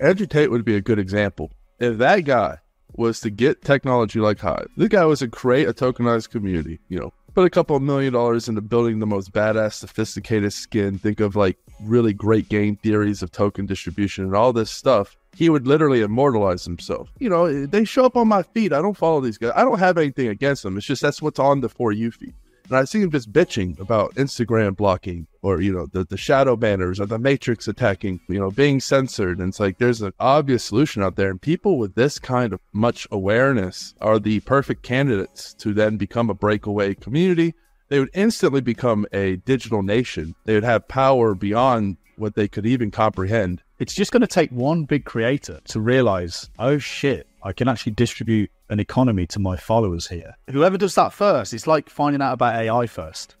Andrew 0.00 0.26
Tate 0.26 0.50
would 0.50 0.64
be 0.64 0.76
a 0.76 0.80
good 0.80 0.98
example. 0.98 1.50
If 1.78 1.98
that 1.98 2.20
guy 2.20 2.58
was 2.94 3.20
to 3.20 3.30
get 3.30 3.62
technology 3.62 4.20
like 4.20 4.38
Hive, 4.38 4.68
this 4.76 4.88
guy 4.88 5.04
was 5.04 5.20
to 5.20 5.28
create 5.28 5.68
a 5.68 5.72
tokenized 5.72 6.30
community, 6.30 6.78
you 6.88 6.98
know, 6.98 7.12
put 7.34 7.44
a 7.44 7.50
couple 7.50 7.76
of 7.76 7.82
million 7.82 8.12
dollars 8.12 8.48
into 8.48 8.60
building 8.60 8.98
the 8.98 9.06
most 9.06 9.32
badass, 9.32 9.74
sophisticated 9.74 10.52
skin. 10.52 10.98
Think 10.98 11.20
of 11.20 11.36
like 11.36 11.56
really 11.80 12.12
great 12.12 12.48
game 12.48 12.76
theories 12.76 13.22
of 13.22 13.30
token 13.30 13.66
distribution 13.66 14.24
and 14.24 14.34
all 14.34 14.52
this 14.52 14.70
stuff. 14.70 15.16
He 15.36 15.48
would 15.48 15.66
literally 15.66 16.00
immortalize 16.00 16.64
himself. 16.64 17.10
You 17.18 17.28
know, 17.28 17.66
they 17.66 17.84
show 17.84 18.04
up 18.04 18.16
on 18.16 18.28
my 18.28 18.42
feed. 18.42 18.72
I 18.72 18.82
don't 18.82 18.96
follow 18.96 19.20
these 19.20 19.38
guys. 19.38 19.52
I 19.54 19.62
don't 19.62 19.78
have 19.78 19.98
anything 19.98 20.28
against 20.28 20.62
them. 20.62 20.76
It's 20.76 20.86
just 20.86 21.02
that's 21.02 21.22
what's 21.22 21.38
on 21.38 21.60
the 21.60 21.68
For 21.68 21.92
You 21.92 22.10
feed. 22.10 22.34
And 22.68 22.78
I 22.78 22.84
see 22.84 23.00
him 23.00 23.10
just 23.10 23.32
bitching 23.32 23.78
about 23.80 24.14
Instagram 24.16 24.76
blocking 24.76 25.26
or, 25.42 25.60
you 25.60 25.72
know, 25.72 25.86
the, 25.86 26.04
the 26.04 26.16
shadow 26.16 26.56
banners 26.56 27.00
or 27.00 27.06
the 27.06 27.18
matrix 27.18 27.66
attacking, 27.66 28.20
you 28.28 28.38
know, 28.38 28.50
being 28.50 28.80
censored. 28.80 29.38
And 29.38 29.48
it's 29.48 29.60
like 29.60 29.78
there's 29.78 30.02
an 30.02 30.12
obvious 30.20 30.64
solution 30.64 31.02
out 31.02 31.16
there. 31.16 31.30
And 31.30 31.40
people 31.40 31.78
with 31.78 31.94
this 31.94 32.18
kind 32.18 32.52
of 32.52 32.60
much 32.72 33.06
awareness 33.10 33.94
are 34.00 34.18
the 34.18 34.40
perfect 34.40 34.82
candidates 34.82 35.54
to 35.54 35.72
then 35.72 35.96
become 35.96 36.28
a 36.28 36.34
breakaway 36.34 36.94
community. 36.94 37.54
They 37.88 37.98
would 37.98 38.10
instantly 38.12 38.60
become 38.60 39.06
a 39.12 39.36
digital 39.36 39.82
nation. 39.82 40.34
They 40.44 40.54
would 40.54 40.64
have 40.64 40.88
power 40.88 41.34
beyond 41.34 41.96
what 42.16 42.34
they 42.34 42.48
could 42.48 42.66
even 42.66 42.90
comprehend. 42.90 43.62
It's 43.78 43.94
just 43.94 44.10
going 44.10 44.22
to 44.22 44.26
take 44.26 44.50
one 44.50 44.84
big 44.86 45.04
creator 45.04 45.60
to 45.66 45.78
realize, 45.78 46.50
oh 46.58 46.78
shit, 46.78 47.28
I 47.44 47.52
can 47.52 47.68
actually 47.68 47.92
distribute 47.92 48.50
an 48.68 48.80
economy 48.80 49.24
to 49.28 49.38
my 49.38 49.56
followers 49.56 50.08
here. 50.08 50.34
Whoever 50.50 50.76
does 50.76 50.96
that 50.96 51.12
first, 51.12 51.54
it's 51.54 51.68
like 51.68 51.88
finding 51.88 52.20
out 52.20 52.32
about 52.32 52.56
AI 52.56 52.88
first. 52.88 53.36